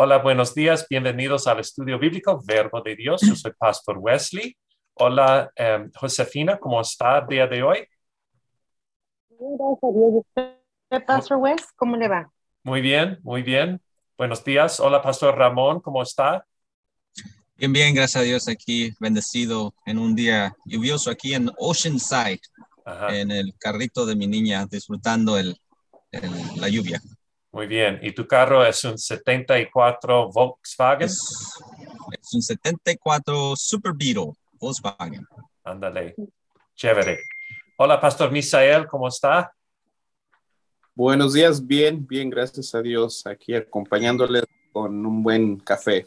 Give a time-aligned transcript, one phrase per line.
[0.00, 0.86] Hola, buenos días.
[0.88, 3.20] Bienvenidos al estudio bíblico Verbo de Dios.
[3.20, 4.56] Yo soy Pastor Wesley.
[4.94, 7.78] Hola, em, Josefina, ¿cómo está el día de hoy?
[9.28, 11.04] Gracias a Dios.
[11.04, 12.30] Pastor West, ¿cómo le va?
[12.62, 13.80] Muy bien, muy bien.
[14.16, 14.78] Buenos días.
[14.78, 16.46] Hola, Pastor Ramón, ¿cómo está?
[17.56, 18.46] Bien, bien, gracias a Dios.
[18.46, 22.42] Aquí bendecido en un día lluvioso aquí en Oceanside,
[23.08, 25.60] en el carrito de mi niña, disfrutando el,
[26.54, 27.02] la lluvia.
[27.50, 27.98] Muy bien.
[28.02, 31.06] ¿Y tu carro es un 74 Volkswagen?
[31.06, 31.58] Es,
[32.20, 35.26] es un 74 Super Beetle Volkswagen.
[35.64, 36.14] Ándale.
[36.74, 37.18] Chévere.
[37.76, 39.52] Hola, Pastor Misael, ¿cómo está?
[40.94, 43.24] Buenos días, bien, bien, gracias a Dios.
[43.24, 46.06] Aquí acompañándole con un buen café.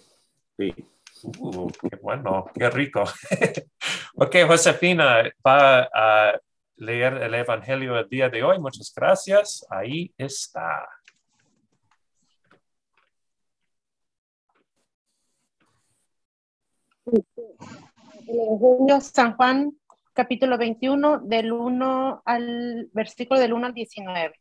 [0.58, 0.74] Sí.
[1.40, 3.04] Uh, qué bueno, qué rico.
[4.16, 6.40] ok, Josefina va a
[6.76, 8.60] leer el Evangelio el día de hoy.
[8.60, 9.66] Muchas gracias.
[9.70, 10.88] Ahí está.
[17.06, 19.76] Evangelio San Juan,
[20.14, 24.36] capítulo 21, del 1 al versículo del 1 al 19.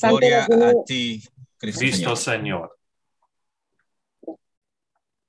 [0.00, 1.22] Gloria a ti,
[1.56, 2.78] Cristo, Señor.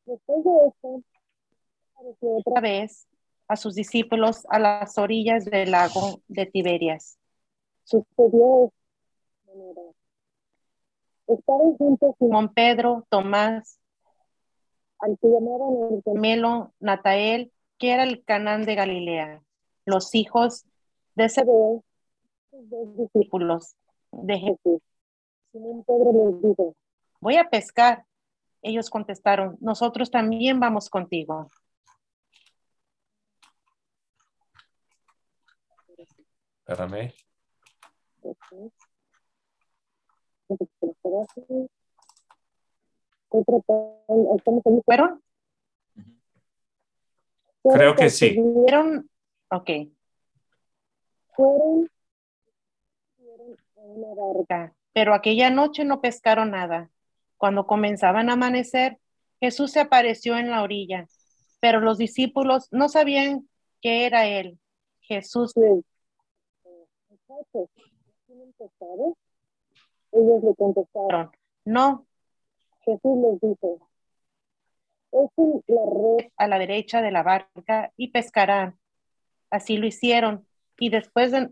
[0.06, 1.04] Después de esto,
[1.96, 3.08] apareció otra vez
[3.48, 7.18] a sus discípulos a las orillas del lago de Tiberias.
[7.84, 8.72] Sucedió
[9.46, 9.82] de manera.
[11.28, 13.79] Estaban juntos Simón Pedro, Tomás,
[15.00, 19.42] al que llamaban el gemelo Natael, que era el Canán de Galilea,
[19.86, 20.66] los hijos
[21.16, 21.84] de Zebedeo,
[22.52, 23.76] dos discípulos
[24.12, 24.82] de Jesús.
[25.52, 26.76] Simón Pedro les dijo,
[27.20, 28.06] voy a pescar.
[28.62, 31.50] Ellos contestaron, nosotros también vamos contigo.
[36.68, 37.14] Espérame.
[43.32, 45.22] ¿Estamos fueron?
[47.64, 48.36] Creo que sí.
[48.36, 49.10] Fueron,
[49.52, 49.70] ok.
[51.36, 51.90] Fueron,
[53.78, 56.90] a una barca, pero aquella noche no pescaron nada.
[57.38, 58.98] Cuando comenzaban a amanecer,
[59.40, 61.08] Jesús se apareció en la orilla,
[61.60, 63.48] pero los discípulos no sabían
[63.82, 64.60] que era él.
[65.02, 65.84] Jesús les
[68.26, 69.16] ¿tienen pescado?
[70.12, 71.32] Ellos le contestaron,
[71.66, 72.08] no,
[72.90, 73.88] Jesús les dijo,
[75.12, 78.80] echen la red a la derecha de la barca y pescarán.
[79.52, 80.48] Así lo hicieron
[80.80, 81.50] y después de,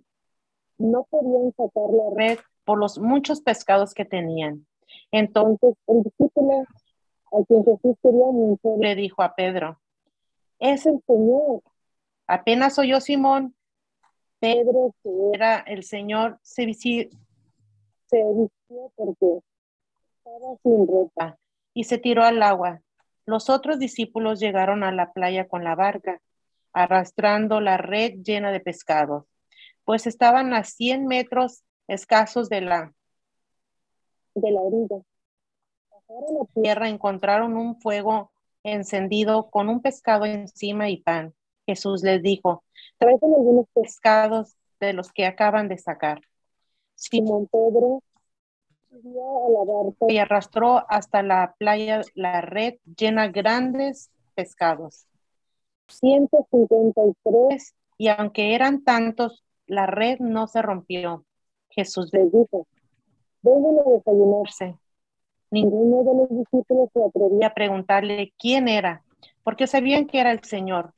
[0.78, 4.66] no podían sacar la red por los muchos pescados que tenían.
[5.12, 6.64] Entonces el discípulo
[7.32, 9.80] a quien Jesús quería mucho le dijo a Pedro,
[10.60, 11.62] es el Señor.
[12.26, 13.56] Apenas oyó Simón,
[14.40, 19.40] Pedro, que era el Señor, se, se vistió porque
[21.74, 22.82] y se tiró al agua.
[23.26, 26.22] Los otros discípulos llegaron a la playa con la barca,
[26.74, 29.26] arrastrando la red llena de pescados,
[29.84, 32.94] pues estaban a 100 metros escasos de la,
[34.36, 35.04] de la orilla.
[35.90, 38.32] Bajaron la tierra, encontraron un fuego
[38.64, 41.34] encendido con un pescado encima y pan.
[41.66, 42.64] Jesús les dijo,
[42.98, 46.22] traen algunos pescados de los que acaban de sacar.
[46.96, 48.02] Simón Pedro
[50.08, 55.06] y arrastró hasta la playa la red llena de grandes pescados.
[55.88, 61.26] 153 y aunque eran tantos, la red no se rompió.
[61.70, 62.68] Jesús les dijo,
[63.42, 64.76] vengan a desayunarse.
[65.50, 69.04] Ninguno de los discípulos se atrevía a preguntarle quién era,
[69.44, 70.94] porque sabían que era el Señor.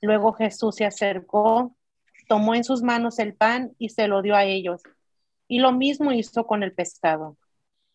[0.00, 1.74] Luego Jesús se acercó,
[2.28, 4.82] tomó en sus manos el pan y se lo dio a ellos
[5.50, 7.36] y lo mismo hizo con el pescado.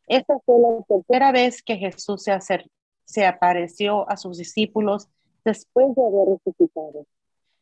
[0.08, 2.38] Esta fue la tercera vez que Jesús se,
[3.06, 5.08] se apareció a sus discípulos
[5.46, 7.06] después de haber resucitado.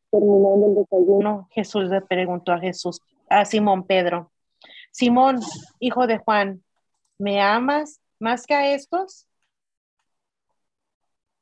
[0.10, 4.32] Terminando el desayuno, Jesús le preguntó a Jesús, a Simón Pedro,
[4.92, 5.40] Simón,
[5.80, 6.64] hijo de Juan,
[7.20, 9.28] ¿me amas más que a estos?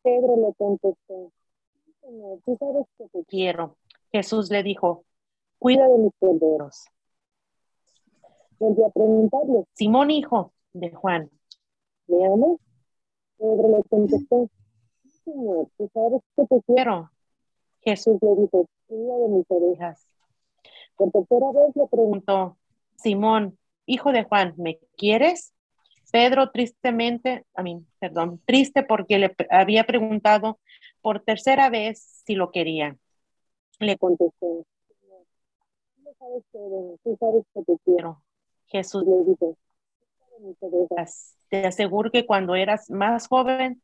[0.04, 1.31] Pedro le contestó,
[2.45, 3.77] tú sabes que te quiero.
[4.12, 5.06] Jesús le dijo,
[5.57, 6.83] cuida de mis corderos
[8.61, 11.29] volvió a preguntarle, Simón, hijo de Juan,
[12.07, 12.59] ¿me amas?
[13.37, 14.49] Pedro le contestó,
[15.25, 17.11] Señor, tú sabes que te quiero.
[17.81, 20.07] Jesús le dijo, cuida de mis orejas.
[20.95, 22.57] Por tercera vez le preguntó,
[22.97, 25.53] Simón, hijo de Juan, ¿me quieres?
[26.11, 30.59] Pedro tristemente, a mí, perdón, triste porque le había preguntado
[31.01, 32.95] por tercera vez si lo quería.
[33.79, 34.65] Le contestó,
[36.03, 36.43] tú sabes
[37.03, 38.21] tú sabes que te quiero.
[38.71, 39.57] Jesús le dijo,
[41.50, 43.81] Te aseguro que cuando eras más joven,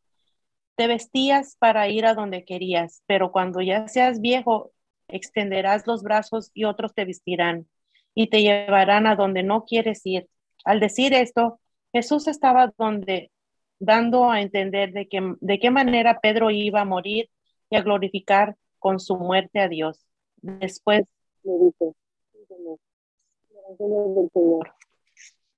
[0.76, 4.72] te vestías para ir a donde querías, pero cuando ya seas viejo,
[5.08, 7.68] extenderás los brazos y otros te vestirán
[8.14, 10.30] y te llevarán a donde no quieres ir.
[10.64, 11.60] Al decir esto,
[11.94, 13.32] Jesús estaba donde
[13.80, 17.30] dando a entender de, que, de qué manera Pedro iba a morir
[17.70, 20.06] y a glorificar con su muerte a Dios.
[20.38, 21.06] Después
[21.44, 21.96] le dice,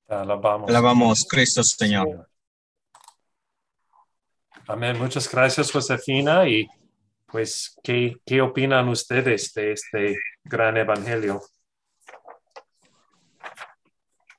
[0.10, 0.70] Alabamos.
[0.70, 2.28] Alabamos, Cristo Señor.
[4.68, 4.98] Amén.
[4.98, 6.48] Muchas gracias, Josefina.
[6.48, 6.68] Y
[7.26, 11.42] pues, ¿qué, qué opinan ustedes de este gran evangelio?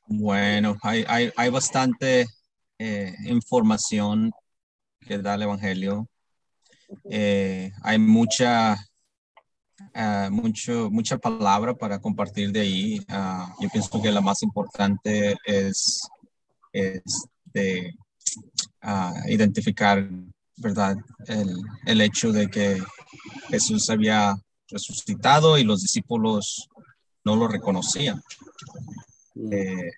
[0.07, 2.27] Bueno, hay, hay, hay bastante
[2.79, 4.33] eh, información
[5.07, 6.09] que da el Evangelio.
[7.09, 8.77] Eh, hay mucha,
[9.95, 13.01] uh, mucho, mucha palabra para compartir de ahí.
[13.09, 16.09] Ah, yo pienso que la más importante es,
[16.73, 17.03] es
[17.53, 17.95] de
[18.83, 20.09] ah, identificar,
[20.57, 20.97] ¿verdad?
[21.27, 21.57] El,
[21.87, 22.83] el, hecho de que
[23.49, 24.35] Jesús había
[24.69, 26.69] resucitado y los discípulos
[27.25, 28.23] no lo reconocían.
[29.35, 29.53] Mm.
[29.53, 29.91] Eh,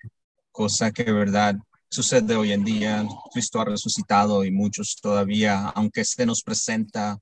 [0.51, 1.55] cosa que, ¿verdad?
[1.93, 3.05] sucede hoy en día.
[3.31, 7.19] Cristo ha resucitado y muchos todavía, aunque se nos presenta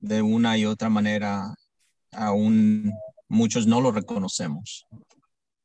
[0.00, 1.54] de una y otra manera,
[2.12, 2.92] aún
[3.28, 4.86] muchos no lo reconocemos.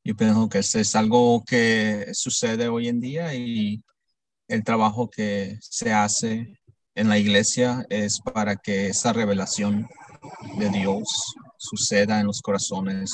[0.03, 3.83] Yo pienso que eso es algo que sucede hoy en día y
[4.47, 6.59] el trabajo que se hace
[6.95, 9.87] en la iglesia es para que esa revelación
[10.57, 13.11] de Dios suceda en los corazones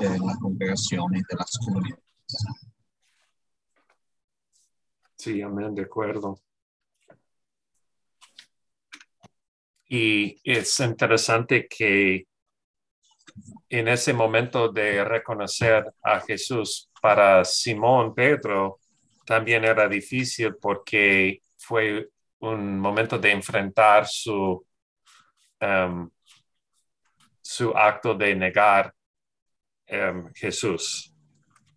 [0.00, 2.04] de la congregación y de las comunidades.
[5.16, 6.40] Sí, amén, de acuerdo.
[9.88, 12.26] Y es interesante que
[13.68, 18.78] en ese momento de reconocer a Jesús para Simón Pedro
[19.24, 22.08] también era difícil porque fue
[22.40, 24.64] un momento de enfrentar su,
[25.60, 26.10] um,
[27.40, 28.92] su acto de negar
[29.90, 31.14] um, Jesús.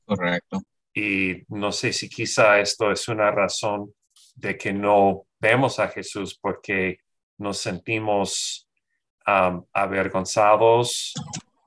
[0.05, 0.61] Correcto.
[0.93, 3.93] Y no sé si quizá esto es una razón
[4.35, 6.99] de que no vemos a Jesús porque
[7.37, 8.65] nos sentimos
[9.25, 11.13] avergonzados,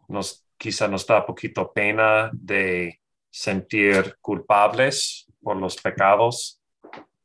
[0.08, 3.00] nos, quizá nos da poquito pena de
[3.31, 6.60] sentir culpables por los pecados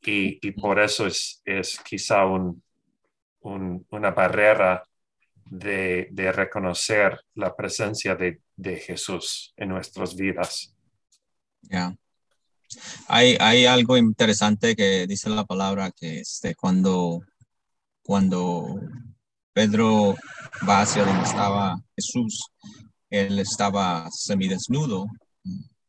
[0.06, 2.62] y, por eso es, es quizá un,
[3.42, 4.84] una barrera
[5.46, 10.76] de, reconocer la presencia de, de Jesús en nuestras vidas.
[11.62, 11.96] Ya.
[13.08, 17.22] Hay, hay algo interesante que dice la palabra que este, cuando,
[18.02, 18.80] cuando
[19.54, 20.16] Pedro
[20.68, 22.48] va hacia donde estaba Jesús,
[23.10, 25.06] él estaba semidesnudo.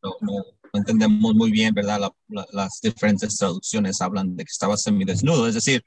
[0.01, 2.11] No, entendemos muy bien, ¿verdad?
[2.27, 5.83] las diferentes traducciones hablan de que estaba semidesnudo, es decir,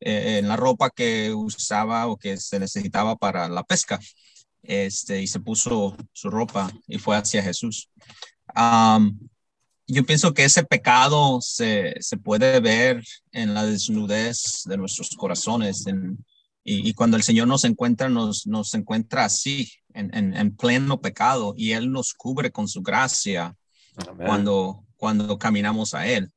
[0.00, 3.98] eh, en la ropa que usaba o que se necesitaba para la pesca.
[4.62, 7.88] Este, y se puso su ropa y fue hacia Jesús
[9.86, 15.86] yo pienso que ese pecado se, se, puede ver en la desnudez de nuestros corazones
[16.64, 21.54] y, y, cuando el Señor nos encuentra, nos, nos encuentra así, en, en, pleno pecado
[21.56, 23.56] y Él nos cubre con su gracia
[24.16, 26.30] cuando, cuando caminamos a Él.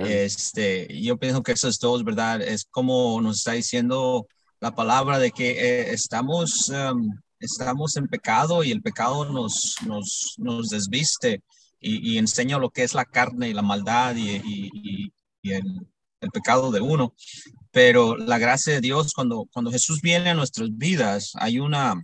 [0.00, 2.40] Este, yo pienso que eso es todo, ¿verdad?
[2.42, 4.26] Es como nos está diciendo
[4.60, 10.34] la palabra de que eh, estamos, um, estamos en pecado y el pecado nos, nos,
[10.38, 11.42] nos desviste
[11.80, 15.10] y, enseña lo que es la carne y la maldad y,
[15.42, 15.86] el,
[16.30, 17.14] pecado de uno.
[17.70, 22.02] Pero la gracia de Dios, cuando, cuando Jesús viene a nuestras vidas, hay una,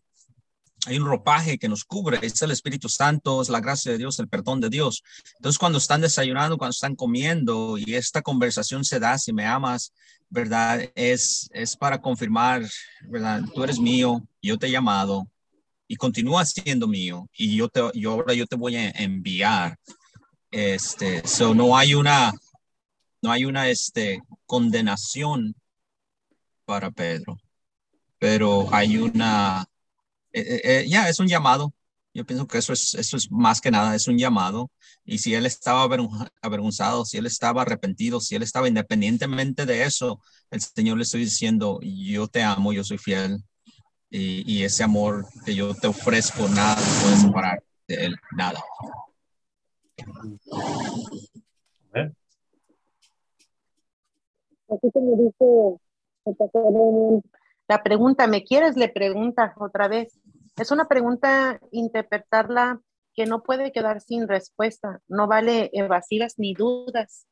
[0.87, 4.19] hay un ropaje que nos cubre, es el Espíritu Santo, es la gracia de Dios,
[4.19, 5.03] el perdón de Dios.
[5.37, 9.93] Entonces, cuando están desayunando, cuando están comiendo y esta conversación se da, si me amas,
[10.31, 10.91] ¿verdad?
[10.95, 12.67] Es, es para confirmar,
[13.09, 13.43] ¿verdad?
[13.55, 15.29] Tú eres mío, yo te he llamado,
[15.89, 19.79] y continúa siendo mío y yo te yo ahora yo te voy a enviar
[20.51, 22.33] este so no hay una
[23.23, 25.55] no hay una este condenación
[26.65, 27.39] para Pedro
[28.19, 29.67] pero hay una
[30.33, 31.73] eh, eh, eh, ya es un llamado.
[32.15, 34.71] Yo pienso que eso es eso es más que nada es un llamado.
[35.05, 35.83] Y si él estaba
[36.43, 40.21] avergonzado si él estaba arrepentido si él estaba independientemente de eso
[40.51, 43.43] el Señor le estoy diciendo yo te amo yo soy fiel.
[44.11, 48.59] Y, ese amor que yo te ofrezco, nada puede separar de él, nada.
[54.69, 55.79] Así como dice
[57.69, 58.77] la pregunta, ¿me quieres?
[58.77, 60.19] Le pregunta otra vez.
[60.57, 62.81] Es una pregunta interpretarla
[63.15, 65.01] que no puede quedar sin respuesta.
[65.09, 67.27] No vale evasivas ni dudas.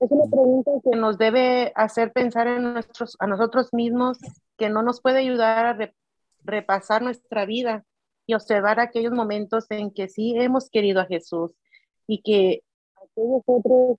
[0.00, 4.18] Es una pregunta que nos debe hacer pensar en nuestros, a nosotros mismos,
[4.56, 5.92] que no nos puede ayudar a
[6.42, 7.84] repasar nuestra vida
[8.26, 11.52] y observar aquellos momentos en que sí hemos querido a Jesús
[12.06, 12.62] y que
[12.96, 13.98] aquellos otros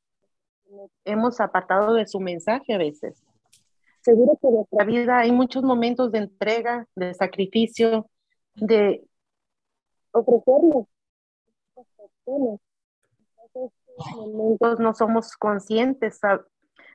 [1.03, 3.21] hemos apartado de su mensaje a veces.
[4.01, 8.07] Seguro que en nuestra vida hay muchos momentos de entrega, de sacrificio,
[8.55, 9.03] de
[10.11, 10.87] ofrecernos
[14.17, 16.19] momentos no somos conscientes,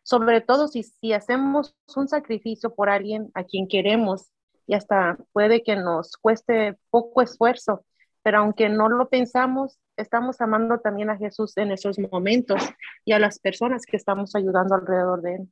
[0.02, 4.30] sobre todo si, si hacemos un sacrificio por alguien a quien queremos
[4.66, 7.84] y hasta puede que nos cueste poco esfuerzo,
[8.22, 12.62] pero aunque no lo pensamos, estamos amando también a Jesús en esos momentos
[13.04, 15.48] y a las personas que estamos ayudando alrededor de él.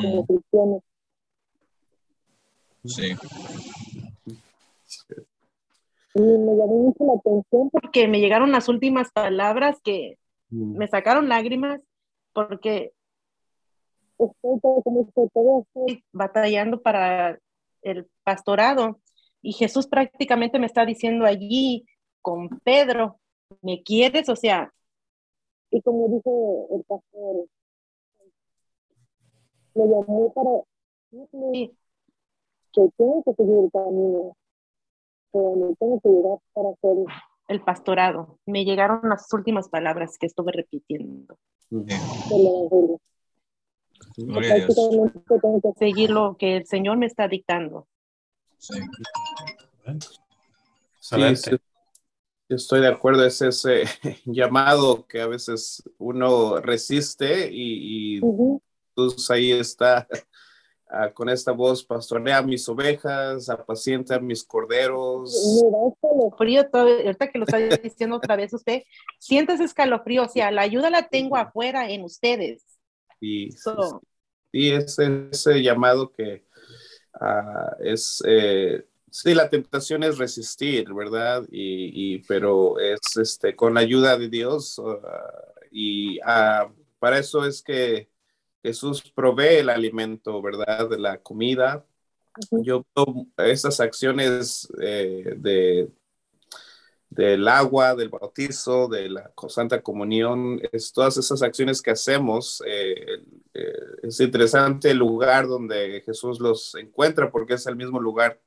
[0.00, 0.82] Como cristianos.
[2.84, 3.14] Sí.
[6.14, 10.18] Y me llamó mucho la atención porque me llegaron las últimas palabras que
[10.50, 10.76] mm.
[10.76, 11.80] me sacaron lágrimas
[12.32, 12.92] porque
[14.18, 17.38] estoy como todo estoy batallando para
[17.82, 19.00] el pastorado
[19.42, 21.84] y Jesús prácticamente me está diciendo allí
[22.20, 23.18] con Pedro,
[23.60, 24.28] ¿me quieres?
[24.28, 24.72] O sea,
[25.70, 26.30] y como dice
[26.74, 27.46] el pastor,
[29.74, 30.50] me llamó para
[32.72, 34.36] que tengo que seguir el camino
[35.32, 36.96] tengo que llegar para hacer
[37.48, 38.38] el pastorado.
[38.46, 41.38] Me llegaron las últimas palabras que estuve repitiendo.
[44.16, 47.86] Tengo que seguir lo que el Señor me está dictando.
[48.62, 48.78] Sí.
[52.48, 53.84] estoy de acuerdo, es ese
[54.24, 58.20] llamado que a veces uno resiste y, y
[59.30, 60.06] ahí está
[60.94, 65.32] Ah, con esta voz pastorea mis ovejas, apacienta mis corderos.
[65.62, 68.82] Mira, escalofrío, todo, ahorita que lo está diciendo otra vez usted,
[69.18, 72.62] sientes escalofrío, o sea, la ayuda la tengo afuera en ustedes.
[73.22, 76.44] Y, sí, es ese llamado que
[77.20, 81.44] uh, es, eh, sí, la tentación es resistir, ¿verdad?
[81.50, 86.18] Y, y, pero es este, con la ayuda de Dios ah, y
[86.98, 88.08] para eso es que
[88.62, 90.88] Jesús provee el alimento, ¿verdad?
[90.88, 91.84] De la comida.
[92.50, 95.90] Yo veo esas acciones eh, de,
[97.10, 102.62] del agua, del bautizo, de la Santa Comunión, es, todas esas acciones que hacemos.
[102.66, 103.22] Eh,
[103.54, 108.40] eh, es interesante el lugar donde Jesús los encuentra porque es el mismo lugar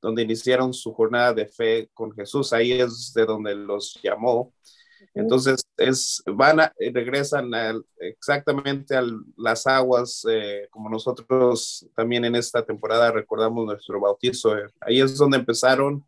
[0.00, 2.52] donde iniciaron su jornada de fe con Jesús.
[2.52, 4.54] Ahí es de donde los llamó.
[5.14, 7.50] Entonces, es, van a, eh, regresan
[7.98, 9.02] exactamente a
[9.36, 14.54] las aguas, eh, como nosotros también en esta temporada recordamos nuestro bautizo.
[14.80, 16.04] Ahí es donde empezaron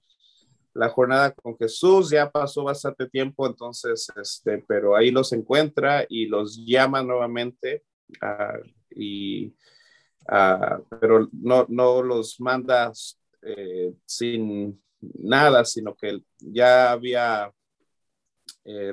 [0.75, 6.27] la jornada con Jesús, ya pasó bastante tiempo, entonces, este, pero ahí los encuentra y
[6.27, 7.85] los llama nuevamente,
[8.21, 9.55] uh, y,
[10.29, 12.93] uh, pero no, no los manda
[13.43, 17.53] eh, sin nada, sino que ya había
[18.65, 18.93] eh,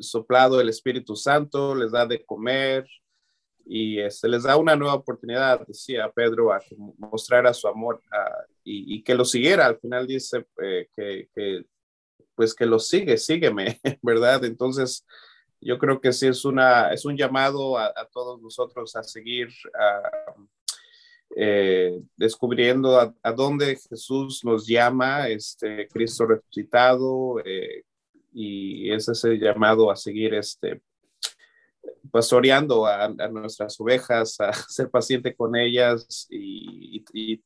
[0.00, 2.86] soplado el Espíritu Santo, les da de comer
[3.64, 6.60] y se este, les da una nueva oportunidad, decía Pedro, a
[6.98, 8.02] mostrar a su amor
[8.64, 9.66] y, que lo siguiera.
[9.66, 11.64] Al final dice eh, que,
[12.34, 14.44] pues que lo sigue, sígueme, ¿verdad?
[14.44, 15.06] Entonces,
[15.62, 19.48] yo creo que sí es, una, es un llamado a, todos nosotros a seguir
[21.36, 27.84] eh, descubriendo a, dónde Jesús nos llama, este Cristo resucitado, eh,
[28.32, 30.82] y es ese llamado a seguir este,
[32.10, 37.02] pastoreando a, nuestras ovejas, a ser paciente con ellas y,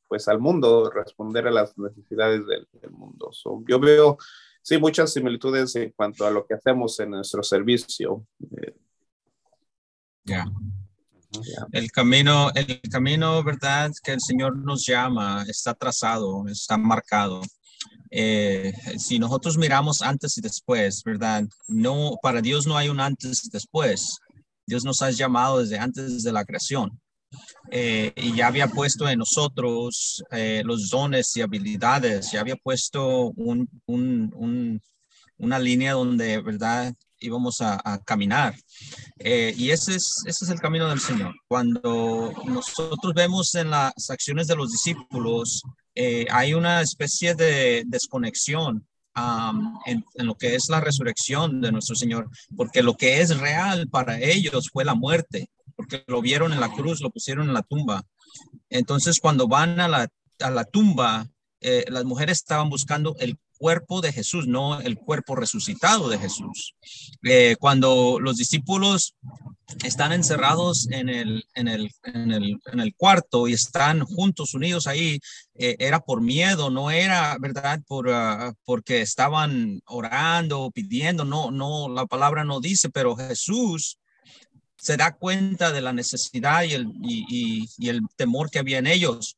[0.09, 3.31] pues al mundo, responder a las necesidades del, mundo.
[3.67, 4.19] yo veo,
[4.67, 8.27] sí, muchas similitudes en cuanto a lo que hacemos en nuestro servicio.
[10.25, 10.45] Ya.
[11.71, 13.93] El camino, el camino, ¿verdad?
[14.03, 17.43] Que el Señor nos llama está trazado, está marcado.
[18.11, 21.45] Eh, si nosotros miramos antes y después, ¿verdad?
[21.69, 24.19] No, para Dios no hay un antes y después.
[24.67, 27.01] Dios nos ha llamado desde antes de la creación.
[27.71, 33.33] Eh, y ya había puesto en nosotros eh, los dones y habilidades, ya había puesto
[33.37, 34.81] un, un,
[35.39, 36.95] una línea donde, ¿verdad?
[37.19, 38.55] íbamos a, caminar.
[39.19, 41.35] y ese es, ese es el camino del Señor.
[41.49, 45.63] Cuando nosotros vemos en las acciones de los discípulos
[45.99, 48.87] eh, hay una especie de desconexión
[49.87, 54.21] en, lo que es la resurrección de nuestro Señor, porque lo que es real para
[54.21, 58.05] ellos fue la muerte, porque lo vieron en la cruz, lo pusieron en la tumba.
[58.71, 60.09] Entonces, cuando van a la,
[60.41, 61.29] a la tumba,
[61.61, 66.75] eh, las mujeres estaban buscando el cuerpo de Jesús, no el cuerpo resucitado de Jesús.
[67.23, 69.15] Eh, cuando los discípulos
[69.85, 74.87] están encerrados en el, en el, en el, en el cuarto y están juntos, unidos
[74.87, 75.19] ahí,
[75.55, 77.81] eh, era por miedo, no era, ¿verdad?
[77.87, 83.99] Por, ah, porque estaban orando, pidiendo, no, no, la palabra no dice, pero Jesús
[84.87, 89.37] se da cuenta de la necesidad y el, y, el temor que había en ellos.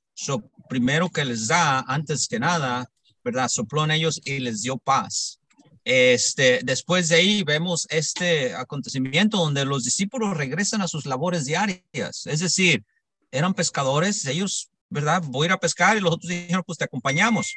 [0.68, 2.84] Primero que les da, antes que nada,
[3.24, 3.48] ¿verdad?
[3.48, 5.40] Sopló en ellos y les dio paz.
[5.84, 12.26] Este, después de ahí vemos este acontecimiento donde los discípulos regresan a sus labores diarias.
[12.26, 12.84] Es decir,
[13.30, 15.22] eran pescadores, ellos, ¿verdad?
[15.28, 17.56] Voy a ir a pescar y los otros dijeron, pues te acompañamos.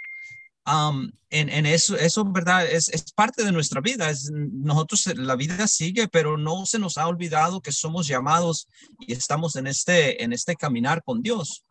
[0.65, 2.65] Um, en, en, eso, eso, ¿verdad?
[2.65, 4.09] Es, es parte de nuestra vida.
[4.09, 8.67] Es, nosotros, la vida sigue, pero no se nos ha olvidado que somos llamados
[8.99, 11.65] y estamos en este, en este caminar con Dios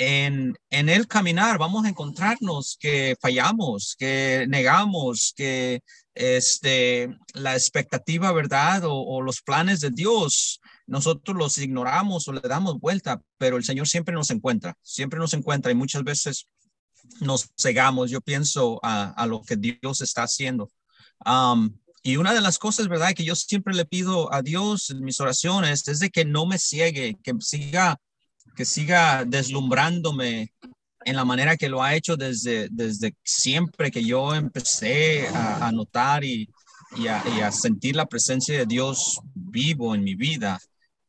[0.00, 5.82] en, en el caminar vamos a encontrarnos que fallamos, que negamos, que
[6.14, 8.82] este, la expectativa, ¿verdad?
[8.84, 13.88] O, los planes de Dios, nosotros los ignoramos o le damos vuelta, pero el Señor
[13.88, 16.48] siempre nos encuentra, siempre nos encuentra y muchas veces
[17.20, 18.10] nos cegamos.
[18.10, 20.70] Yo pienso a, lo que Dios está haciendo.
[22.02, 23.12] y una de las cosas, ¿verdad?
[23.14, 26.58] Que yo siempre le pido a Dios en mis oraciones es de que no me
[26.58, 27.98] ciegue, que siga
[28.56, 30.52] que siga deslumbrándome
[31.04, 36.24] en la manera que lo ha hecho desde, desde siempre que yo empecé a, notar
[36.24, 36.48] y,
[36.96, 40.60] y, a, sentir la presencia de Dios vivo en mi vida.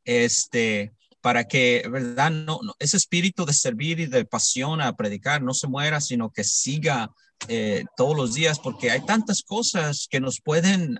[0.05, 2.31] Este, para que, ¿verdad?
[2.31, 6.43] No, ese espíritu de servir y de pasión a predicar no se muera, sino que
[6.43, 7.09] siga
[7.47, 10.99] eh, todos los días, porque hay tantas cosas que nos pueden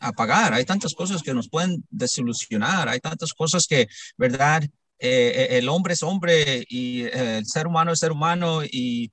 [0.00, 4.62] apagar, hay tantas cosas que nos pueden desilusionar, hay tantas cosas que, ¿verdad?
[4.98, 9.10] Eh, eh, el hombre es hombre y eh, el ser humano es ser humano y,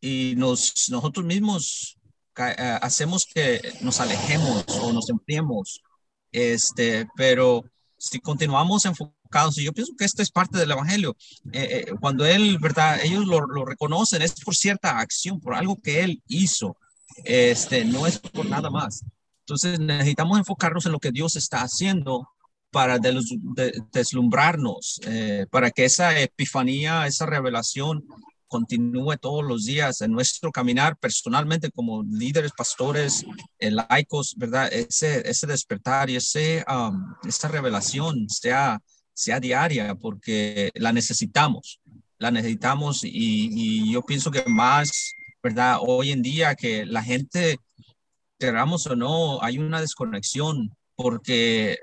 [0.00, 1.96] y nos, nosotros mismos
[2.34, 5.82] hacemos que nos alejemos o nos enfriemos.
[6.30, 7.64] Este, pero
[7.96, 8.84] si continuamos
[9.56, 11.16] y yo pienso que esto es parte del evangelio,
[12.00, 13.00] cuando él, ¿verdad?
[13.02, 16.76] Ellos lo, lo, reconocen, es por cierta acción, por algo que él hizo,
[17.24, 19.04] este, no es por nada más.
[19.40, 22.28] Entonces necesitamos enfocarnos en lo que Dios está haciendo
[22.70, 28.04] para deslumbrarnos, eh, para que esa epifanía, esa revelación
[28.46, 33.24] continúe todos los días en nuestro caminar personalmente como líderes, pastores,
[33.58, 34.72] eh, laicos, ¿verdad?
[34.72, 38.80] Ese, ese despertar y ese, um, esa revelación sea,
[39.18, 41.80] sea diaria porque la necesitamos,
[42.18, 45.78] la necesitamos y, yo pienso que más, ¿verdad?
[45.80, 47.58] Hoy en día que la gente,
[48.38, 51.78] queramos o no, hay una desconexión porque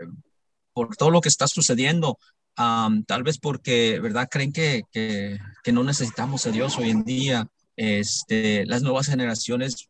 [0.72, 2.18] por todo lo que está sucediendo,
[2.56, 4.30] tal vez porque, ¿verdad?
[4.32, 7.48] Creen que, que, que, no necesitamos a Dios hoy en día.
[7.76, 9.90] Este, las nuevas generaciones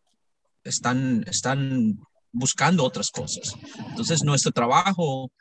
[0.64, 2.00] están, están
[2.32, 3.54] buscando otras cosas.
[3.90, 5.32] Entonces, nuestro trabajo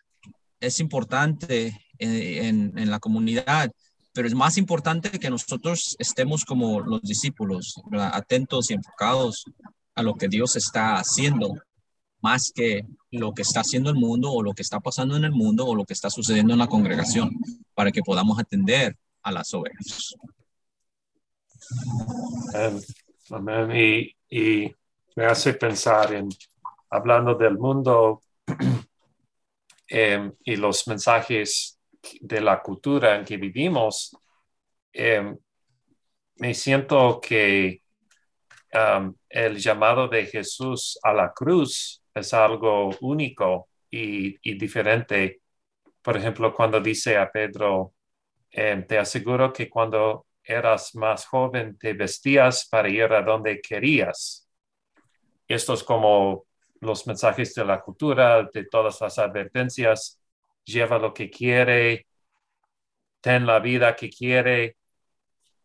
[0.60, 3.70] es importante en, en, la comunidad,
[4.12, 9.44] pero es más importante que nosotros estemos como los discípulos, atentos y enfocados
[9.94, 11.54] a lo que Dios está haciendo
[12.24, 15.32] más que lo que está haciendo el mundo o lo que está pasando en el
[15.32, 17.30] mundo o lo que está sucediendo en la congregación
[17.74, 20.14] para que podamos atender a las ovejas.
[23.30, 24.10] Amén.
[24.30, 24.74] Y,
[25.16, 26.28] me hace pensar en,
[26.90, 28.22] hablando del mundo
[29.86, 31.73] em, y los mensajes
[32.20, 34.16] de la cultura en que vivimos,
[34.92, 35.36] em,
[36.36, 37.82] me siento que
[39.28, 45.40] el llamado de Jesús a la cruz es algo único y, diferente.
[46.02, 47.94] Por ejemplo, cuando dice a Pedro,
[48.50, 54.48] em, te aseguro que cuando eras más joven te vestías para ir a donde querías.
[55.48, 56.46] Esto es como
[56.80, 60.20] los mensajes de la cultura, de todas las advertencias.
[60.64, 62.06] Lleva lo que quiere,
[63.20, 64.76] ten la vida que quiere,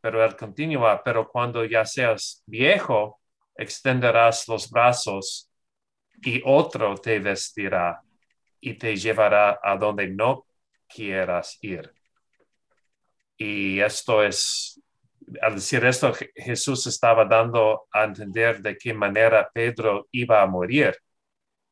[0.01, 3.19] pero él continúa, pero cuando ya seas viejo,
[3.55, 5.49] extenderás los brazos
[6.21, 8.01] y otro te vestirá
[8.62, 10.45] y te llevará a donde no
[10.88, 11.93] quieras ir.
[13.38, 14.81] Y esto es,
[15.41, 20.95] al decir esto, Jesús estaba dando a entender de qué manera Pedro iba a morir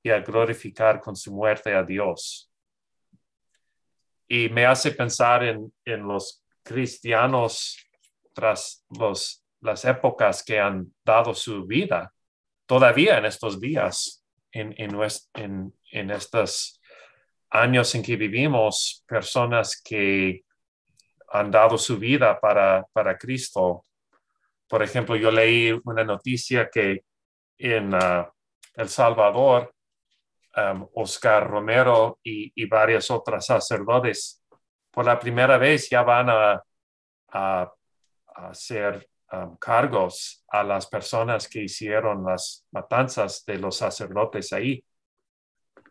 [0.04, 2.50] y a glorificar con su muerte a Dios.
[4.28, 7.78] Y me hace pensar en, los cristianos
[8.34, 12.14] tras los, las épocas que han dado su vida,
[12.66, 16.82] todavía en estos días, en, en, en, estos
[17.50, 20.44] años en que vivimos, personas que
[21.30, 23.86] han dado su vida para, para Cristo.
[24.68, 27.04] Por ejemplo, yo leí una noticia que
[27.58, 28.26] en uh,
[28.76, 29.74] El Salvador
[30.58, 34.44] um, Oscar Romero y, y varios otros sacerdotes,
[34.92, 36.64] por la primera vez ya van a,
[37.30, 37.72] a,
[38.36, 44.84] a hacer um, cargos a las personas que hicieron las matanzas de los sacerdotes ahí.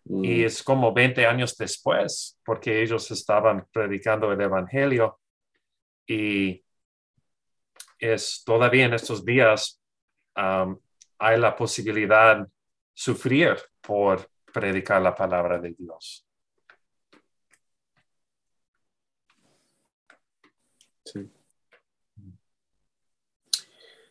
[0.05, 0.24] Mm.
[0.24, 5.20] Y es como 20 años después, porque ellos estaban predicando el Evangelio
[6.07, 6.64] y
[7.98, 9.81] es todavía en estos días
[10.37, 10.79] um,
[11.18, 12.46] hay la posibilidad
[12.92, 16.25] sufrir por predicar la palabra de Dios.
[21.05, 21.31] Sí.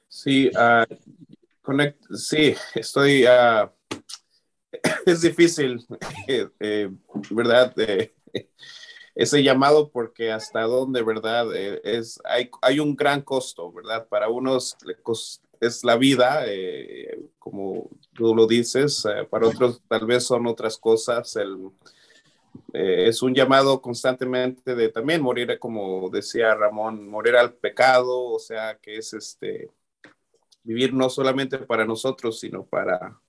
[0.08, 0.49] Sí,
[1.62, 3.71] conect- sí, estoy, ah,
[5.05, 5.86] es difícil,
[6.27, 6.89] eh, eh,
[7.31, 7.73] ¿verdad?
[7.77, 8.13] Eh,
[9.15, 11.47] ese llamado porque hasta dónde, ¿verdad?
[11.55, 14.08] Es, hay, hay un gran costo, ¿verdad?
[14.10, 19.81] Para unos le cos- es la vida, eh, como tú lo dices, eh, para otros
[19.87, 21.69] tal vez son otras cosas, el,
[22.73, 28.39] eh, es un llamado constantemente de también morir, como decía Ramón, morir al pecado, o
[28.39, 29.69] sea, que es este,
[30.63, 33.19] vivir no solamente para nosotros, sino para,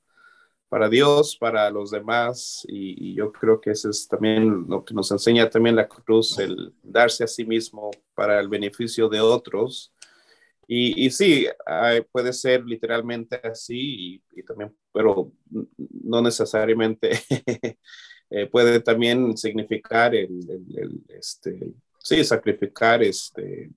[0.68, 4.94] para Dios, para los demás, y, y yo creo que eso es también lo que
[4.94, 9.92] nos enseña también la cruz, el darse a sí mismo para el beneficio de otros.
[10.66, 11.46] Y, y sí,
[12.10, 17.10] puede ser literalmente así, y, también, pero no necesariamente
[18.30, 20.40] eh, puede también significar el,
[20.76, 23.70] el- este, sí, sacrificar, este,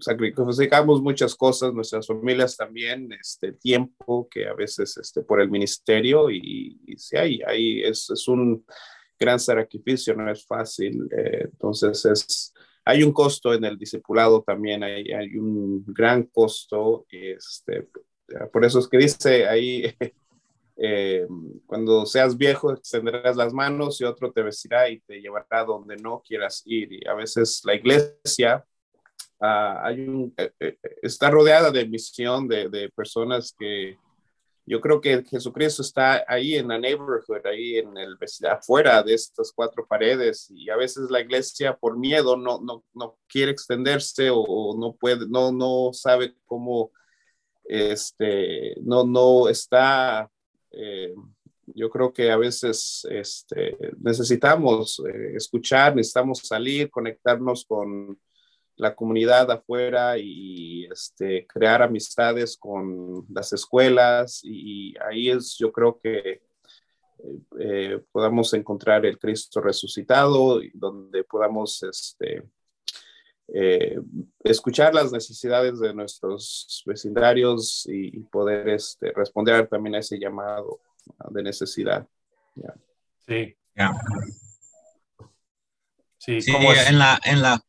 [0.00, 6.30] sacrificamos muchas cosas, nuestras familias también, este tiempo que a veces este, por el ministerio
[6.30, 8.64] y, sí, hay, hay es, es un
[9.18, 12.51] gran sacrificio, no es fácil, eh, entonces es,
[12.84, 17.88] hay un costo en el discipulado también, hay, un gran costo, este,
[18.52, 19.84] por eso es que dice ahí,
[20.76, 21.26] eh,
[21.66, 26.22] cuando seas viejo extenderás las manos y otro te vestirá y te llevará donde no
[26.26, 26.92] quieras ir.
[26.92, 28.64] Y a veces la iglesia
[29.40, 33.96] ah, hay un, eh, eh, está rodeada de misión de personas que
[34.64, 38.16] yo creo que Jesucristo está ahí en la neighborhood, ahí en el
[38.50, 43.18] afuera de estas cuatro paredes y a veces la iglesia por miedo no, no, no
[43.28, 46.92] quiere extenderse o, no puede, no, no sabe cómo,
[47.64, 50.30] este, no, no está
[50.70, 51.14] eh,
[51.66, 58.18] yo creo que a veces este, necesitamos eh, escuchar, necesitamos salir, conectarnos con
[58.82, 65.98] la comunidad afuera y este, crear amistades con las escuelas y, ahí es yo creo
[65.98, 66.42] que
[67.60, 72.42] eh, podamos encontrar el Cristo resucitado, donde podamos este,
[73.54, 74.00] eh,
[74.42, 80.80] escuchar las necesidades de nuestros vecindarios y, y poder este, responder también a ese llamado
[81.30, 82.06] de necesidad.
[82.56, 82.74] Yeah.
[83.26, 83.92] Sí, Ya.
[86.18, 86.52] sí, Sí,
[86.88, 87.64] en la, en la,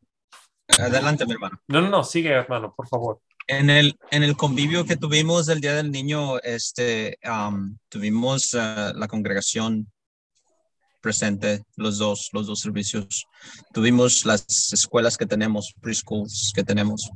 [0.78, 1.60] adelante, mi hermano.
[1.68, 3.20] No, no, no, sigue, hermano, por favor.
[3.46, 8.96] En el, en el convivio que tuvimos el Día del Niño, este, um, tuvimos uh,
[8.96, 9.86] la congregación
[11.02, 13.26] presente, los dos, los dos servicios.
[13.74, 17.10] Tuvimos las escuelas que tenemos, preschools que tenemos.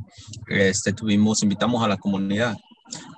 [0.46, 2.54] Este, tuvimos, invitamos a la comunidad.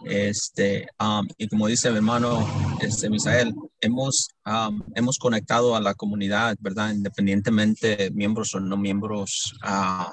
[0.05, 2.47] Este, um, y como dice mi hermano,
[2.81, 6.93] este, Misael, hemos, um, hemos conectado a la comunidad, ¿verdad?
[6.93, 10.11] Independientemente miembros o no miembros, uh,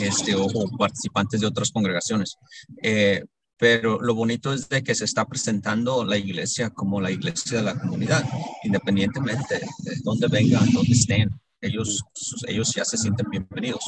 [0.00, 2.36] este, o, participantes de otras congregaciones.
[2.82, 3.24] Eh,
[3.56, 7.64] pero lo bonito es de que se está presentando la iglesia como la iglesia de
[7.64, 8.24] la comunidad,
[8.64, 11.30] independientemente de dónde vengan, dónde estén.
[11.60, 12.02] Ellos,
[12.46, 13.84] ellos ya se sienten bienvenidos.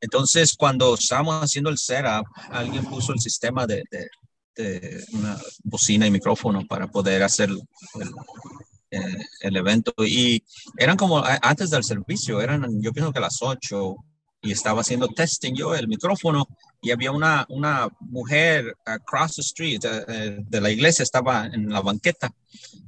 [0.00, 6.10] Entonces, cuando estábamos haciendo el setup, alguien puso el sistema de, de, una bocina y
[6.10, 9.92] micrófono para poder hacer el, el, evento.
[10.04, 10.42] Y
[10.76, 13.96] eran como antes del servicio, eran yo pienso que a las 8
[14.42, 16.48] y estaba haciendo testing yo el micrófono
[16.80, 21.80] y había una, una mujer across the street de, de, la iglesia, estaba en la
[21.80, 22.32] banqueta.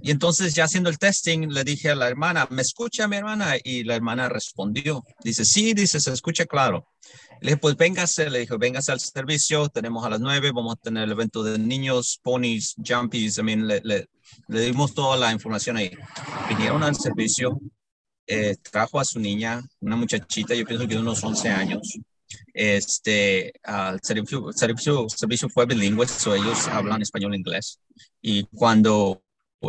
[0.01, 3.57] Y entonces ya haciendo el testing le dije a la hermana, ¿me escucha mi hermana?
[3.63, 6.89] Y la hermana respondió, dice, sí, dice, se escucha claro.
[7.41, 10.77] Le dije, pues véngase, le dije, véngase al servicio, tenemos a las nueve, vamos a
[10.77, 14.09] tener el evento de niños, ponies, jumpies, I mean, le, le,
[14.49, 15.91] le dimos toda la información ahí.
[16.49, 17.61] Vinieron al servicio,
[18.27, 21.99] eh, trajo a su niña, una muchachita, yo pienso que de unos 11 años.
[22.55, 27.81] Este, el servicio, servicio, servicio fue bilingüe, so ellos hablan español e inglés.
[28.21, 29.23] Y cuando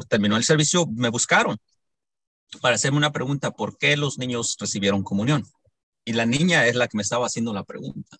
[0.07, 1.57] terminó el servicio, me buscaron
[2.61, 5.45] para hacerme una pregunta, ¿por qué los niños recibieron comunión?
[6.05, 8.17] Y la niña es la que me estaba haciendo la pregunta.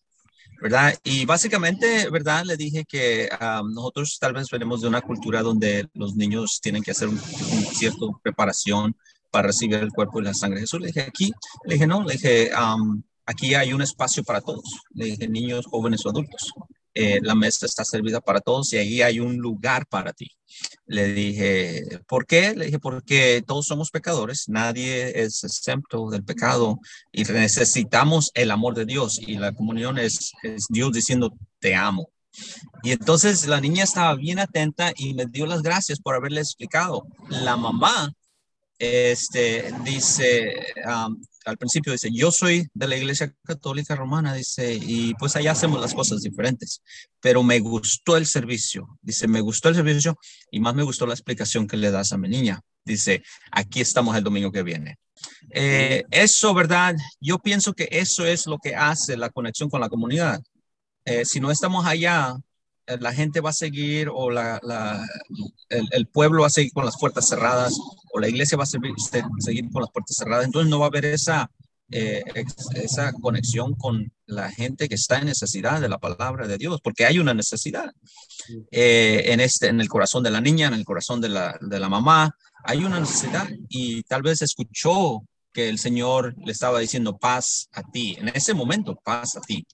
[0.63, 0.97] ¿verdad?
[1.03, 2.45] Y básicamente, ¿verdad?
[2.45, 3.29] Le dije que
[3.73, 7.65] nosotros tal vez venimos de una cultura donde los niños tienen que hacer una un
[7.65, 8.95] cierta preparación
[9.33, 10.79] para recibir el cuerpo y la sangre de Jesús.
[10.79, 11.33] Le dije, aquí,
[11.65, 12.51] le dije, no, le dije,
[13.25, 14.63] aquí hay un espacio para todos.
[14.93, 16.53] Le dije, niños, jóvenes o adultos.
[16.93, 20.29] Eh, la mesa está servida para todos y ahí hay un lugar para ti.
[20.85, 22.53] Le dije, ¿por qué?
[22.55, 26.77] Le dije, porque todos somos pecadores, nadie es exento del pecado
[27.11, 32.11] y necesitamos el amor de Dios y la comunión es, es Dios diciendo, te amo.
[32.83, 37.07] Y entonces la niña estaba bien atenta y me dio las gracias por haberle explicado.
[37.29, 38.13] La mamá
[38.79, 40.53] este, dice,
[41.45, 45.79] al principio dice, yo soy de la Iglesia Católica Romana, dice, y pues allá hacemos
[45.81, 46.81] las cosas diferentes,
[47.19, 50.17] pero me gustó el servicio, dice, me gustó el servicio
[50.51, 52.61] y más me gustó la explicación que le das a mi niña.
[52.85, 54.97] Dice, aquí estamos el domingo que viene.
[55.51, 56.95] Eh, eso, ¿verdad?
[57.19, 60.41] Yo pienso que eso es lo que hace la conexión con la comunidad.
[61.05, 62.35] Eh, si no estamos allá,
[62.99, 64.59] la gente va a seguir o la,
[65.69, 67.77] el, pueblo va a seguir con las puertas cerradas
[68.11, 68.93] o la iglesia va a seguir,
[69.39, 70.45] seguir con las puertas cerradas.
[70.45, 71.49] Entonces no va a haber esa,
[71.91, 72.23] eh,
[72.75, 77.05] esa conexión con la gente que está en necesidad de la palabra de Dios, porque
[77.05, 77.91] hay una necesidad
[78.71, 81.79] eh, en, este, en el corazón de la niña, en el corazón de la, de
[81.79, 82.35] la mamá.
[82.65, 87.83] Hay una necesidad y tal vez escuchó que el Señor le estaba diciendo paz a
[87.83, 88.15] ti.
[88.19, 89.65] En ese momento, paz a ti.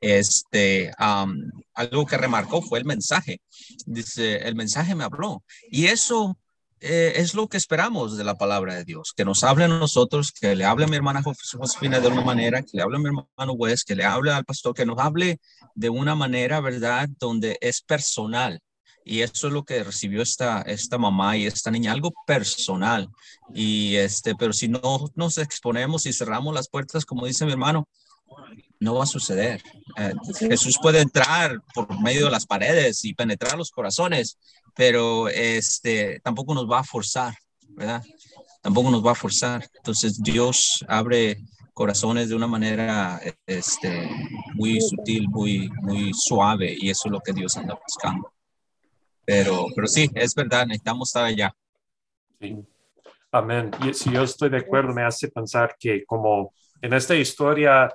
[0.00, 3.40] Este, algo que remarcó fue el mensaje.
[3.86, 5.42] Dice, el mensaje me habló.
[5.70, 6.36] Y eso
[6.80, 10.30] eh, es lo que esperamos de la palabra de Dios, que nos hable a nosotros,
[10.30, 13.06] que le hable a mi hermana Josefina de una manera, que le hable a mi
[13.06, 15.40] hermano Wes, que le hable al pastor, que nos hable
[15.74, 18.60] de una manera, ¿verdad?, donde es personal,
[19.08, 23.08] y eso es lo que recibió esta, esta mamá y esta niña, algo personal.
[23.54, 24.80] Y este, pero si no
[25.14, 27.88] nos exponemos y cerramos las puertas, como dice mi hermano,
[28.80, 29.62] no va a suceder.
[29.96, 34.36] Eh, Jesús puede entrar por medio de las paredes y penetrar los corazones,
[34.74, 37.34] pero este, tampoco nos va a forzar,
[37.70, 38.04] ¿verdad?
[38.60, 39.66] Tampoco nos va a forzar.
[39.76, 41.42] Entonces Dios abre
[41.72, 44.10] corazones de una manera este,
[44.52, 48.30] muy sutil, muy, muy suave, y eso es lo que Dios anda buscando.
[49.28, 51.54] Pero, pero sí, es verdad, necesitamos estar allá.
[52.40, 52.56] Sí.
[53.30, 53.70] Amén.
[53.86, 57.94] Y si yo estoy de acuerdo, me hace pensar que como en esta historia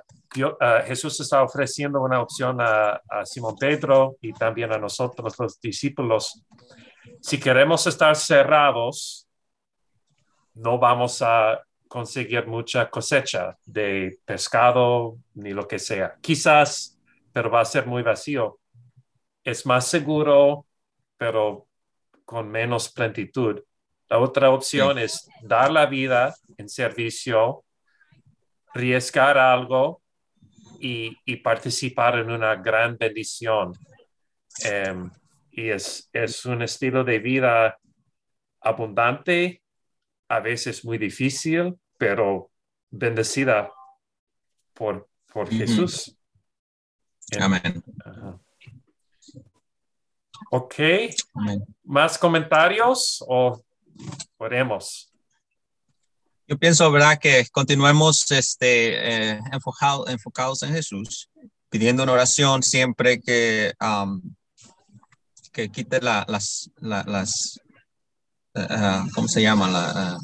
[0.60, 5.60] ah, Jesús está ofreciendo una opción a, a, Simón Pedro y también a nosotros, los
[5.60, 6.40] discípulos.
[7.20, 9.26] Si queremos estar cerrados,
[10.54, 16.14] no vamos a conseguir mucha cosecha de pescado ni lo que sea.
[16.20, 16.96] Quizás,
[17.32, 18.60] pero va a ser muy vacío.
[19.42, 20.66] Es más seguro
[21.16, 21.68] pero
[22.24, 23.62] con menos plenitud.
[24.08, 27.64] La otra opción es dar la vida en servicio,
[28.74, 30.02] arriesgar algo
[30.80, 33.72] y, participar en una gran bendición.
[34.64, 35.10] Em,
[35.50, 37.78] y es, es un estilo de vida
[38.60, 39.62] abundante,
[40.28, 42.50] a veces muy difícil, pero
[42.90, 43.70] bendecida
[44.74, 46.16] por, por Jesús.
[47.40, 47.82] Amén.
[50.56, 50.74] Ok.
[51.82, 53.60] ¿Más comentarios o
[54.36, 55.12] podemos?
[56.46, 57.18] Yo pienso, ¿verdad?
[57.18, 61.28] Que continuemos este, eh, enfocados en Jesús,
[61.68, 64.22] pidiendo una oración siempre que, um,
[65.50, 67.60] que quite las, las
[68.54, 69.68] eh, ¿cómo se llama?
[69.68, 70.18] La,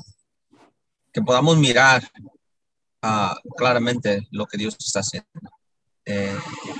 [1.13, 2.09] que podamos mirar
[3.03, 5.29] uh, claramente lo que Dios está haciendo.
[6.07, 6.35] Eh,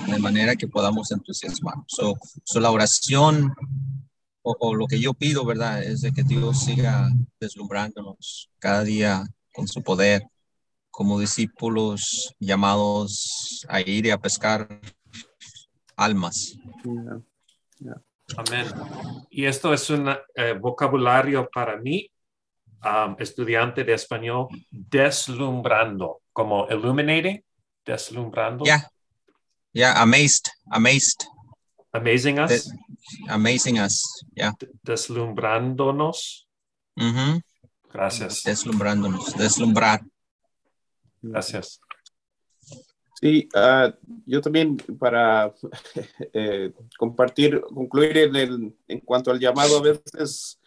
[0.07, 1.85] de manera que podamos entusiasmarnos.
[1.87, 3.53] So, la oración
[4.41, 5.83] o, lo que yo pido, ¿verdad?
[5.83, 10.23] Es de que Dios siga deslumbrándonos cada día con su poder
[10.89, 14.67] como discípulos llamados a ir y a pescar
[15.95, 16.57] almas.
[18.37, 18.65] Amén.
[19.29, 22.09] Y esto es un eh, vocabulario para mí,
[22.83, 27.43] um, estudiante de español, deslumbrando, como illuminating,
[27.85, 28.65] deslumbrando.
[28.65, 28.89] Ya,
[29.73, 31.25] Yeah, amazed, amazed.
[31.93, 32.49] Amazing us.
[32.49, 32.61] De
[33.29, 34.53] amazing us, yeah.
[34.83, 36.47] Deslumbrándonos.
[36.95, 37.41] Mm -hmm.
[37.91, 38.43] Gracias.
[38.43, 40.01] Deslumbrándonos, deslumbrar.
[41.21, 41.79] Gracias.
[43.21, 43.93] Sí, uh,
[44.25, 45.53] yo también para
[46.33, 50.59] eh, compartir, concluir en, el, en cuanto al llamado, a veces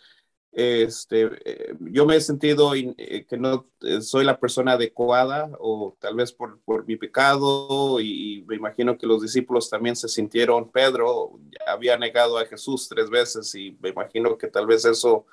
[0.55, 5.97] este, eh, yo me he sentido eh, que no eh, soy la persona adecuada o
[6.01, 10.71] tal vez por, por, mi pecado y me imagino que los discípulos también se sintieron,
[10.71, 15.27] Pedro había negado a Jesús tres veces y me imagino que tal vez eso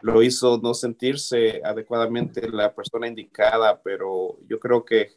[0.00, 5.16] lo hizo no sentirse adecuadamente la persona indicada, pero yo creo que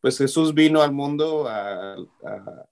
[0.00, 2.66] pues Jesús vino al mundo a, a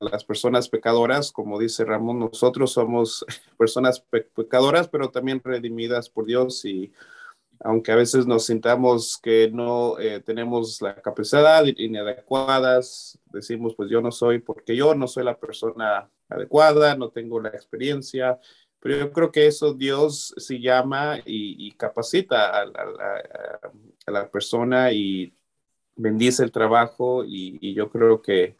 [0.00, 3.24] las personas pecadoras, como dice Ramón, nosotros somos
[3.58, 6.92] personas pecadoras, pero también redimidas por Dios y
[7.62, 14.00] aunque a veces nos sintamos que no eh, tenemos la capacidad inadecuadas, decimos, pues yo
[14.00, 18.38] no soy, porque yo no soy la persona adecuada, no tengo la experiencia,
[18.78, 22.64] pero yo creo que eso Dios sí llama y, capacita a,
[24.06, 25.34] la persona y
[25.96, 28.56] bendice el trabajo y yo creo que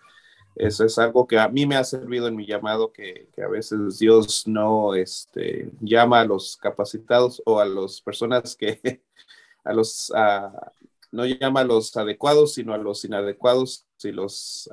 [0.56, 3.98] eso es algo que a mí me ha servido en mi llamado, que, a veces
[3.98, 9.02] Dios no este, llama a los capacitados o a las personas que,
[9.64, 10.12] a los,
[11.12, 14.70] no llama a los adecuados, sino a los inadecuados, y los,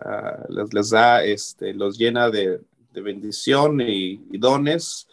[0.72, 2.62] les, da, este, los llena de,
[2.94, 5.08] bendición y, dones.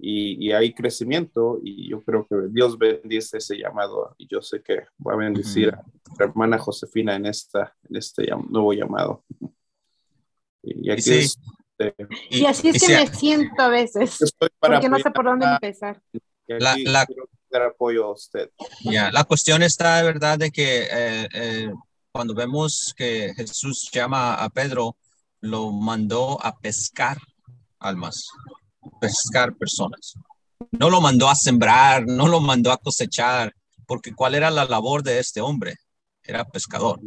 [0.00, 4.86] Y, hay crecimiento y yo creo que Dios bendice ese llamado y yo sé que
[5.04, 5.84] va a bendecir a
[6.18, 9.24] la hermana Josefina en, esta, en este nuevo llamado.
[10.76, 11.94] Y, aquí este,
[12.30, 14.18] y, así es que me siento a veces,
[14.58, 16.02] porque no sé por dónde empezar.
[16.46, 17.06] La, la,
[17.66, 18.50] apoyo a usted.
[18.84, 21.72] Ya, la cuestión está de verdad de que eh, eh,
[22.10, 24.96] cuando vemos que Jesús llama a Pedro,
[25.40, 27.18] lo mandó a pescar
[27.78, 28.28] almas,
[29.00, 30.14] pescar personas.
[30.72, 33.54] No lo mandó a sembrar, no lo mandó a cosechar,
[33.86, 35.76] porque ¿cuál era la labor de este hombre?
[36.22, 37.00] Era pescador.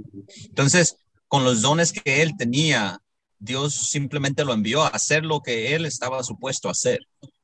[0.46, 0.98] Entonces,
[1.28, 3.00] con los dones que él tenía,
[3.42, 7.00] Dios simplemente lo envió a hacer lo que él estaba supuesto a hacer.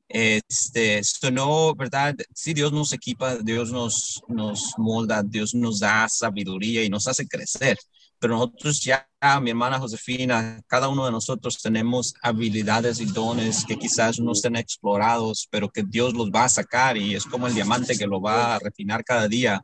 [0.07, 2.15] Este, esto no, ¿verdad?
[2.33, 7.27] Sí, Dios nos equipa, Dios nos, nos molda, Dios nos da sabiduría y nos hace
[7.27, 7.77] crecer.
[8.19, 9.07] Pero nosotros ya,
[9.41, 14.55] mi hermana Josefina, cada uno de nosotros tenemos habilidades y dones que quizás no estén
[14.55, 18.21] explorados, pero que Dios los va a sacar y es como el diamante que lo
[18.21, 19.63] va a refinar cada día.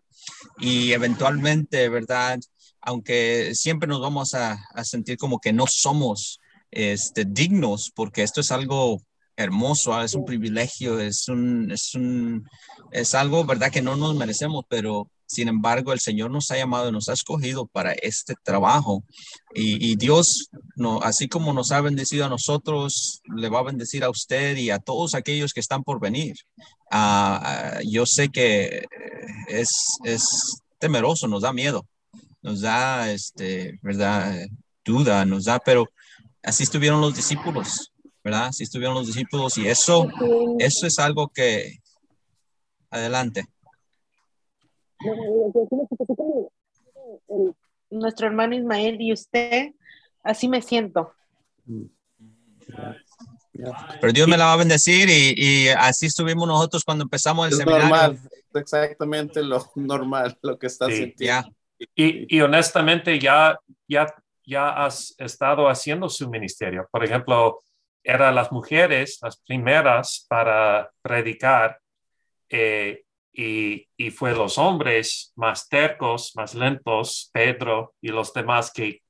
[0.59, 2.39] Y eventualmente, ¿verdad?
[2.83, 8.51] Aunque siempre nos vamos a, sentir como que no somos este, dignos, porque esto es
[8.51, 9.01] algo
[9.35, 12.47] hermoso, ah, es un privilegio, es, un, es, un,
[12.91, 16.91] es algo, ¿verdad?, que no nos merecemos, pero sin embargo el Señor nos ha llamado,
[16.91, 19.03] nos ha escogido para este trabajo
[19.55, 24.09] y, Dios, no, así como nos ha bendecido a nosotros, le va a bendecir a
[24.09, 26.35] usted y a todos aquellos que están por venir.
[26.91, 28.85] Ah, ah, yo sé que
[29.47, 29.69] es,
[30.03, 31.87] es temeroso, nos da miedo,
[32.43, 34.45] nos da, este, ¿verdad?
[34.85, 35.89] Duda, nos da, pero
[36.43, 37.91] así estuvieron los discípulos,
[38.23, 38.47] ¿verdad?
[38.47, 40.07] Así estuvieron los discípulos y eso,
[40.59, 41.79] eso es algo que,
[42.91, 43.45] adelante.
[47.89, 49.73] Nuestro hermano Ismael y usted,
[50.21, 51.13] así me siento.
[54.01, 57.53] Pero Dios me la va a bendecir y, y así estuvimos nosotros cuando empezamos el
[57.53, 57.87] es seminario.
[57.87, 58.19] Normal,
[58.53, 61.55] exactamente lo normal, lo que está sintiendo.
[61.95, 64.13] Y, honestamente ya, ya,
[64.45, 66.87] ya has estado haciendo su ministerio.
[66.91, 67.59] Por ejemplo,
[68.03, 71.79] eran las mujeres las primeras para predicar
[72.49, 79.01] eh, y, y, fue los hombres más tercos, más lentos, Pedro y los demás que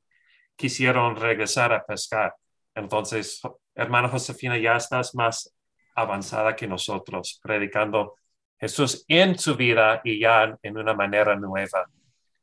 [0.55, 2.33] quisieron regresar a pescar.
[2.73, 3.41] Entonces,
[3.75, 5.53] hermano Josefina, ya estás más
[5.95, 8.15] avanzada que nosotros, predicando
[8.59, 11.85] Jesús en su vida y ya en una manera nueva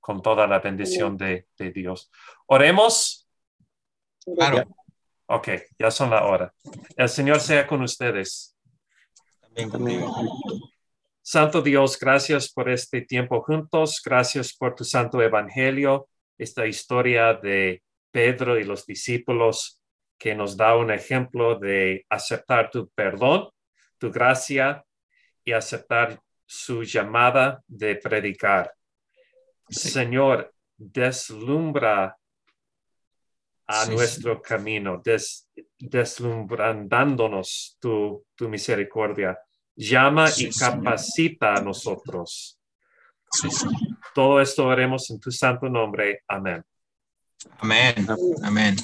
[0.00, 2.10] con toda la bendición de, Dios.
[2.46, 3.28] Oremos.
[4.24, 4.64] Claro.
[5.26, 6.52] Ok, ya son la hora.
[6.96, 8.56] El Señor sea con ustedes.
[9.40, 10.12] También conmigo.
[11.22, 14.02] Santo Dios, gracias por este tiempo juntos.
[14.04, 19.80] Gracias por tu santo evangelio, esta historia de Pedro y los discípulos
[20.18, 23.48] que nos da un ejemplo de aceptar tu perdón,
[23.98, 24.84] tu gracia
[25.44, 28.74] y aceptar su llamada de predicar.
[29.70, 32.16] Señor, deslumbra
[33.66, 39.38] a nuestro camino, des, deslumbrándonos tu, tu, misericordia.
[39.76, 42.58] Llama y capacita a nosotros.
[44.14, 46.24] Todo esto haremos en tu santo nombre.
[46.26, 46.64] Amén.
[47.60, 47.94] Amén.
[48.42, 48.76] Amén.